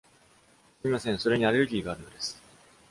[0.81, 2.41] すみません、それにアレルギーがあるのです。